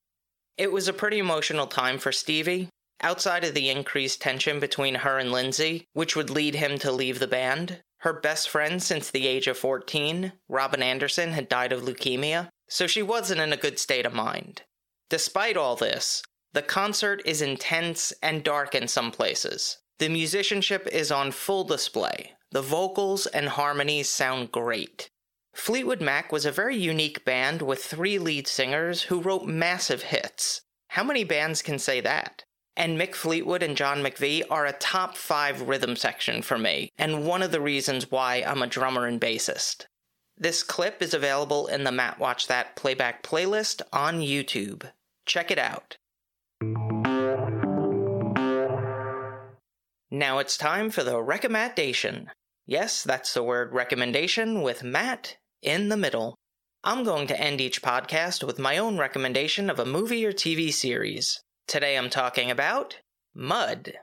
It 0.58 0.72
was 0.72 0.88
a 0.88 0.94
pretty 0.94 1.20
emotional 1.20 1.68
time 1.68 2.00
for 2.00 2.12
Stevie, 2.12 2.70
outside 3.02 3.44
of 3.44 3.54
the 3.54 3.70
increased 3.70 4.22
tension 4.22 4.60
between 4.60 4.96
her 4.96 5.18
and 5.18 5.32
Lindsey, 5.32 5.86
which 5.94 6.16
would 6.16 6.30
lead 6.30 6.56
him 6.56 6.78
to 6.80 6.92
leave 6.92 7.20
the 7.20 7.28
band. 7.28 7.82
Her 8.00 8.14
best 8.14 8.50
friend 8.50 8.82
since 8.82 9.10
the 9.10 9.28
age 9.28 9.48
of 9.48 9.58
14, 9.58 10.32
Robin 10.48 10.82
Anderson, 10.82 11.32
had 11.34 11.50
died 11.50 11.74
of 11.74 11.82
leukemia, 11.82 12.50
so 12.70 12.88
she 12.88 13.02
wasn't 13.02 13.42
in 13.42 13.52
a 13.52 13.58
good 13.58 13.80
state 13.80 14.06
of 14.06 14.14
mind. 14.14 14.62
Despite 15.10 15.58
all 15.58 15.76
this, 15.76 16.24
the 16.54 16.62
concert 16.62 17.22
is 17.26 17.42
intense 17.42 18.12
and 18.24 18.44
dark 18.44 18.74
in 18.74 18.88
some 18.88 19.12
places. 19.12 19.78
The 20.00 20.10
musicianship 20.10 20.88
is 20.88 21.12
on 21.12 21.32
full 21.32 21.64
display. 21.64 22.32
The 22.52 22.62
vocals 22.62 23.28
and 23.28 23.50
harmonies 23.50 24.10
sound 24.10 24.52
great. 24.52 25.10
Fleetwood 25.54 26.02
Mac 26.02 26.32
was 26.32 26.46
a 26.46 26.52
very 26.52 26.76
unique 26.76 27.24
band 27.26 27.62
with 27.62 27.84
three 27.84 28.18
lead 28.18 28.48
singers 28.48 29.04
who 29.04 29.22
wrote 29.22 29.46
massive 29.46 30.04
hits. 30.04 30.62
How 30.88 31.04
many 31.04 31.24
bands 31.24 31.62
can 31.62 31.78
say 31.78 32.02
that? 32.02 32.44
And 32.76 33.00
Mick 33.00 33.14
Fleetwood 33.14 33.62
and 33.62 33.78
John 33.78 34.02
McVie 34.02 34.44
are 34.50 34.66
a 34.66 34.74
top 34.74 35.18
five 35.18 35.68
rhythm 35.68 35.96
section 35.96 36.42
for 36.42 36.58
me, 36.58 36.90
and 36.98 37.28
one 37.28 37.44
of 37.44 37.52
the 37.52 37.62
reasons 37.62 38.10
why 38.10 38.38
I'm 38.38 38.64
a 38.64 38.68
drummer 38.68 39.06
and 39.06 39.22
bassist. 39.22 39.86
This 40.38 40.64
clip 40.64 41.02
is 41.02 41.14
available 41.14 41.68
in 41.68 41.84
the 41.84 41.92
Matt 41.92 42.18
Watch 42.18 42.48
That 42.48 42.76
playback 42.76 43.22
playlist 43.22 43.82
on 43.92 44.22
YouTube. 44.22 44.90
Check 45.26 45.52
it 45.52 45.60
out. 45.60 45.98
Now 50.20 50.40
it's 50.40 50.58
time 50.58 50.90
for 50.90 51.02
the 51.02 51.22
recommendation. 51.22 52.30
Yes, 52.66 53.04
that's 53.04 53.34
the 53.34 53.42
word 53.42 53.72
recommendation 53.72 54.62
with 54.62 54.84
Matt 54.84 55.38
in 55.62 55.88
the 55.88 55.96
middle. 55.96 56.36
I'm 56.84 57.06
going 57.06 57.26
to 57.28 57.40
end 57.40 57.62
each 57.62 57.82
podcast 57.82 58.44
with 58.44 58.60
my 58.60 58.78
own 58.78 58.98
recommendation 58.98 59.70
of 59.70 59.80
a 59.80 59.86
movie 59.86 60.26
or 60.26 60.34
TV 60.34 60.74
series. 60.74 61.42
Today 61.70 61.98
I'm 61.98 62.10
talking 62.10 62.52
about 62.52 62.98
Mud. 63.34 63.94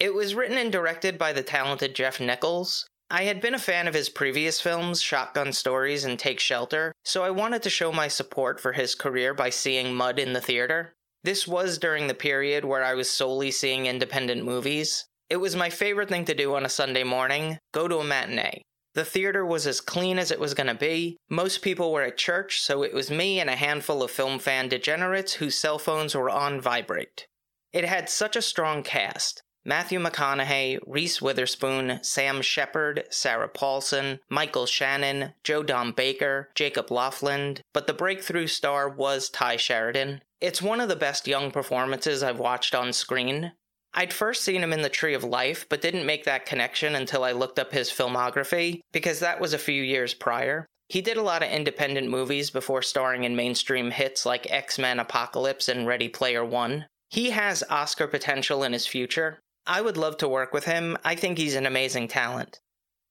It 0.00 0.14
was 0.14 0.34
written 0.34 0.56
and 0.56 0.72
directed 0.72 1.18
by 1.18 1.34
the 1.34 1.42
talented 1.42 1.94
Jeff 1.94 2.18
Nichols. 2.18 2.86
I 3.10 3.24
had 3.24 3.42
been 3.42 3.52
a 3.52 3.58
fan 3.58 3.86
of 3.86 3.92
his 3.92 4.08
previous 4.08 4.62
films, 4.62 5.02
Shotgun 5.02 5.52
Stories 5.52 6.02
and 6.02 6.18
Take 6.18 6.40
Shelter, 6.40 6.94
so 7.04 7.24
I 7.24 7.30
wanted 7.30 7.62
to 7.64 7.68
show 7.68 7.92
my 7.92 8.08
support 8.08 8.58
for 8.58 8.72
his 8.72 8.94
career 8.94 9.34
by 9.34 9.50
seeing 9.50 9.94
Mud 9.94 10.18
in 10.18 10.32
the 10.32 10.40
theater. 10.40 10.94
This 11.24 11.46
was 11.46 11.76
during 11.76 12.06
the 12.06 12.14
period 12.14 12.64
where 12.64 12.82
I 12.82 12.94
was 12.94 13.10
solely 13.10 13.50
seeing 13.50 13.84
independent 13.84 14.46
movies. 14.46 15.04
It 15.30 15.36
was 15.36 15.54
my 15.54 15.68
favorite 15.68 16.08
thing 16.08 16.24
to 16.24 16.34
do 16.34 16.54
on 16.54 16.64
a 16.64 16.70
Sunday 16.70 17.04
morning 17.04 17.58
go 17.72 17.86
to 17.86 17.98
a 17.98 18.04
matinee. 18.04 18.62
The 18.94 19.04
theater 19.04 19.44
was 19.44 19.66
as 19.66 19.80
clean 19.80 20.18
as 20.18 20.30
it 20.30 20.40
was 20.40 20.54
going 20.54 20.66
to 20.68 20.74
be. 20.74 21.18
Most 21.28 21.60
people 21.60 21.92
were 21.92 22.02
at 22.02 22.16
church, 22.16 22.60
so 22.60 22.82
it 22.82 22.94
was 22.94 23.10
me 23.10 23.38
and 23.38 23.50
a 23.50 23.56
handful 23.56 24.02
of 24.02 24.10
film 24.10 24.38
fan 24.38 24.68
degenerates 24.68 25.34
whose 25.34 25.54
cell 25.54 25.78
phones 25.78 26.14
were 26.14 26.30
on 26.30 26.60
vibrate. 26.60 27.26
It 27.72 27.84
had 27.84 28.08
such 28.08 28.36
a 28.36 28.42
strong 28.42 28.82
cast. 28.82 29.42
Matthew 29.64 30.00
McConaughey, 30.00 30.78
Reese 30.86 31.20
Witherspoon, 31.20 32.00
Sam 32.02 32.40
Shepard, 32.40 33.04
Sarah 33.10 33.48
Paulson, 33.48 34.20
Michael 34.30 34.64
Shannon, 34.64 35.34
Joe 35.44 35.62
Don 35.62 35.92
Baker, 35.92 36.48
Jacob 36.54 36.88
Lofland, 36.88 37.60
but 37.74 37.86
the 37.86 37.92
breakthrough 37.92 38.46
star 38.46 38.88
was 38.88 39.28
Tye 39.28 39.58
Sheridan. 39.58 40.22
It's 40.40 40.62
one 40.62 40.80
of 40.80 40.88
the 40.88 40.96
best 40.96 41.28
young 41.28 41.50
performances 41.50 42.22
I've 42.22 42.38
watched 42.38 42.74
on 42.74 42.94
screen. 42.94 43.52
I'd 43.98 44.12
first 44.12 44.44
seen 44.44 44.62
him 44.62 44.72
in 44.72 44.82
The 44.82 44.88
Tree 44.88 45.14
of 45.14 45.24
Life, 45.24 45.66
but 45.68 45.82
didn't 45.82 46.06
make 46.06 46.22
that 46.22 46.46
connection 46.46 46.94
until 46.94 47.24
I 47.24 47.32
looked 47.32 47.58
up 47.58 47.72
his 47.72 47.90
filmography, 47.90 48.78
because 48.92 49.18
that 49.18 49.40
was 49.40 49.52
a 49.52 49.58
few 49.58 49.82
years 49.82 50.14
prior. 50.14 50.66
He 50.88 51.00
did 51.00 51.16
a 51.16 51.22
lot 51.22 51.42
of 51.42 51.50
independent 51.50 52.08
movies 52.08 52.48
before 52.48 52.80
starring 52.80 53.24
in 53.24 53.34
mainstream 53.34 53.90
hits 53.90 54.24
like 54.24 54.52
X 54.52 54.78
Men 54.78 55.00
Apocalypse 55.00 55.68
and 55.68 55.84
Ready 55.84 56.08
Player 56.08 56.44
One. 56.44 56.86
He 57.10 57.30
has 57.30 57.64
Oscar 57.68 58.06
potential 58.06 58.62
in 58.62 58.72
his 58.72 58.86
future. 58.86 59.40
I 59.66 59.80
would 59.80 59.96
love 59.96 60.16
to 60.18 60.28
work 60.28 60.52
with 60.52 60.66
him. 60.66 60.96
I 61.04 61.16
think 61.16 61.36
he's 61.36 61.56
an 61.56 61.66
amazing 61.66 62.06
talent. 62.06 62.60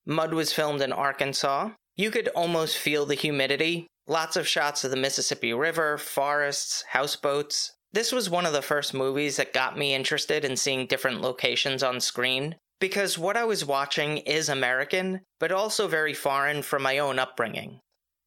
Mud 0.06 0.34
was 0.34 0.53
filmed 0.53 0.82
in 0.82 0.94
Arkansas. 0.94 1.72
You 1.98 2.12
could 2.12 2.29
almost 2.29 2.77
feel 2.77 3.06
the 3.06 3.13
humidity. 3.13 3.88
Lots 4.08 4.38
of 4.38 4.48
shots 4.48 4.86
of 4.86 4.91
the 4.91 4.96
Mississippi 4.96 5.53
River, 5.53 5.98
forests, 5.98 6.86
houseboats. 6.91 7.74
This 7.98 8.12
was 8.12 8.30
one 8.30 8.46
of 8.46 8.54
the 8.54 8.62
first 8.62 8.94
movies 8.94 9.38
that 9.38 9.54
got 9.54 9.75
me 9.75 9.96
interested 9.96 10.46
in 10.46 10.56
seeing 10.56 10.86
different 10.86 11.20
locations 11.20 11.82
on 11.82 12.00
screen, 12.00 12.56
because 12.80 13.18
what 13.18 13.36
I 13.36 13.44
was 13.44 13.66
watching 13.66 14.18
is 14.18 14.50
American, 14.50 15.22
but 15.39 15.51
also 15.51 15.88
very 15.88 16.13
foreign 16.13 16.62
from 16.62 16.84
my 16.84 17.00
own 17.00 17.18
upbringing. 17.18 17.80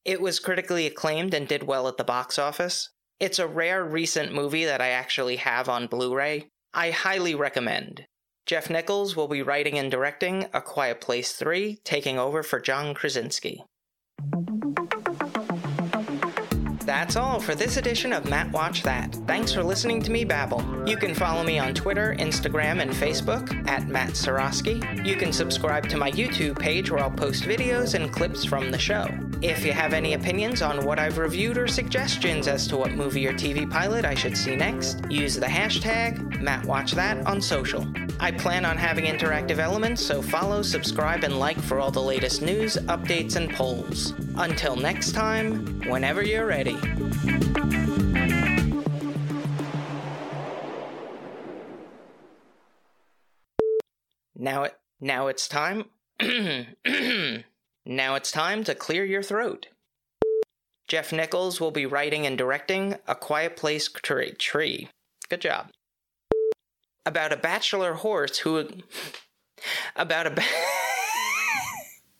It 0.04 0.20
was 0.20 0.40
critically 0.40 0.86
acclaimed 0.86 1.34
and 1.34 1.46
did 1.46 1.62
well 1.62 1.86
at 1.86 1.98
the 1.98 2.02
box 2.02 2.36
office. 2.36 2.90
It's 3.20 3.38
a 3.38 3.46
rare 3.46 3.84
recent 3.84 4.34
movie 4.34 4.64
that 4.64 4.80
I 4.80 4.88
actually 4.88 5.36
have 5.36 5.68
on 5.68 5.86
Blu 5.86 6.16
ray. 6.16 6.48
I 6.74 6.90
highly 6.90 7.36
recommend. 7.36 8.06
Jeff 8.46 8.70
Nichols 8.70 9.14
will 9.14 9.28
be 9.28 9.40
writing 9.40 9.78
and 9.78 9.88
directing 9.88 10.46
A 10.52 10.60
Quiet 10.60 11.00
Place 11.00 11.30
3, 11.34 11.78
taking 11.84 12.18
over 12.18 12.42
for 12.42 12.58
John 12.58 12.92
Krasinski. 12.92 13.62
That's 16.90 17.14
all 17.14 17.38
for 17.38 17.54
this 17.54 17.76
edition 17.76 18.12
of 18.12 18.28
Matt 18.28 18.50
Watch 18.50 18.82
That. 18.82 19.14
Thanks 19.24 19.52
for 19.52 19.62
listening 19.62 20.02
to 20.02 20.10
me 20.10 20.24
babble. 20.24 20.60
You 20.88 20.96
can 20.96 21.14
follow 21.14 21.44
me 21.44 21.56
on 21.56 21.72
Twitter, 21.72 22.16
Instagram, 22.18 22.82
and 22.82 22.90
Facebook 22.90 23.64
at 23.68 23.86
Matt 23.86 24.14
Sorosky. 24.14 25.06
You 25.06 25.14
can 25.14 25.32
subscribe 25.32 25.88
to 25.90 25.96
my 25.96 26.10
YouTube 26.10 26.58
page 26.58 26.90
where 26.90 27.00
I'll 27.00 27.12
post 27.12 27.44
videos 27.44 27.94
and 27.94 28.12
clips 28.12 28.44
from 28.44 28.72
the 28.72 28.78
show. 28.78 29.06
If 29.42 29.64
you 29.64 29.72
have 29.72 29.94
any 29.94 30.12
opinions 30.12 30.60
on 30.60 30.84
what 30.84 30.98
I've 30.98 31.16
reviewed 31.16 31.56
or 31.56 31.66
suggestions 31.66 32.46
as 32.46 32.68
to 32.68 32.76
what 32.76 32.92
movie 32.92 33.26
or 33.26 33.32
TV 33.32 33.68
pilot 33.70 34.04
I 34.04 34.12
should 34.14 34.36
see 34.36 34.54
next, 34.54 35.00
use 35.10 35.34
the 35.34 35.46
hashtag 35.46 36.18
MattWatchThat 36.42 37.26
on 37.26 37.40
social. 37.40 37.86
I 38.20 38.32
plan 38.32 38.66
on 38.66 38.76
having 38.76 39.06
interactive 39.06 39.56
elements, 39.56 40.04
so 40.04 40.20
follow, 40.20 40.60
subscribe, 40.60 41.24
and 41.24 41.38
like 41.38 41.58
for 41.58 41.80
all 41.80 41.90
the 41.90 42.02
latest 42.02 42.42
news, 42.42 42.76
updates, 42.76 43.36
and 43.36 43.50
polls. 43.50 44.12
Until 44.36 44.76
next 44.76 45.12
time, 45.12 45.80
whenever 45.88 46.22
you're 46.22 46.44
ready. 46.44 46.76
Now 54.36 54.64
it 54.64 54.78
now 55.00 55.28
it's 55.28 55.48
time 55.48 55.86
Now 57.86 58.14
it's 58.14 58.30
time 58.30 58.62
to 58.64 58.74
clear 58.74 59.04
your 59.04 59.22
throat. 59.22 59.68
Jeff 60.86 61.12
Nichols 61.12 61.60
will 61.60 61.70
be 61.70 61.86
writing 61.86 62.26
and 62.26 62.36
directing 62.36 62.96
A 63.06 63.14
Quiet 63.14 63.56
Place 63.56 63.88
Tree. 63.88 64.32
Tree. 64.32 64.88
Good 65.28 65.40
job. 65.40 65.70
About 67.06 67.32
a 67.32 67.36
bachelor 67.36 67.94
horse 67.94 68.38
who. 68.38 68.68
About 69.96 70.26
a. 70.26 70.30
Ba- 70.30 70.42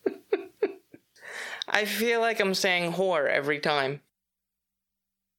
I 1.69 1.85
feel 1.85 2.21
like 2.21 2.41
I'm 2.41 2.55
saying 2.55 2.93
whore 2.93 3.29
every 3.29 3.59
time. 3.59 4.01